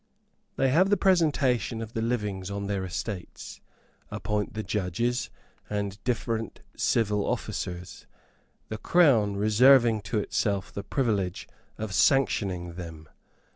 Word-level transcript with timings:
They 0.55 0.69
have 0.69 0.89
the 0.89 0.97
presentation 0.97 1.79
of 1.79 1.93
the 1.93 2.01
livings 2.01 2.49
on 2.49 2.65
their 2.65 2.83
estates, 2.83 3.61
appoint 4.09 4.55
the 4.55 4.63
judges, 4.63 5.29
and 5.69 6.03
different 6.03 6.61
civil 6.75 7.23
officers, 7.23 8.07
the 8.69 8.79
Crown 8.79 9.35
reserving 9.35 10.01
to 10.09 10.17
itself 10.17 10.73
the 10.73 10.81
privilege 10.81 11.47
of 11.77 11.93
sanctioning 11.93 12.73
them. 12.73 13.09